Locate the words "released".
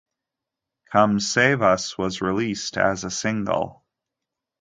2.23-2.75